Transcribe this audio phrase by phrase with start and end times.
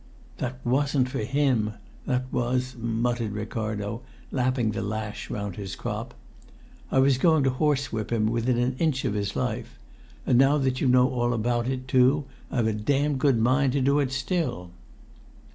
[0.39, 1.73] "That wasn't for him.
[2.07, 6.15] This was," muttered Ricardo, lapping the lash round his crop.
[6.91, 9.77] "I was going to horsewhip him within an inch of his life.
[10.25, 13.81] And now that you know all about it, too, I've a damned good mind to
[13.81, 14.71] do it still!"